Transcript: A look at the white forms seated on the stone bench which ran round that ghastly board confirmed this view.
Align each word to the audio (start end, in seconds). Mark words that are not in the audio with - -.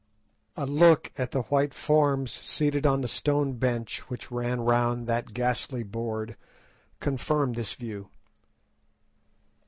A 0.57 0.65
look 0.65 1.11
at 1.15 1.29
the 1.29 1.43
white 1.43 1.75
forms 1.75 2.31
seated 2.31 2.87
on 2.87 3.01
the 3.01 3.07
stone 3.07 3.59
bench 3.59 4.09
which 4.09 4.31
ran 4.31 4.59
round 4.61 5.05
that 5.05 5.31
ghastly 5.31 5.83
board 5.83 6.37
confirmed 6.99 7.53
this 7.53 7.75
view. 7.75 8.09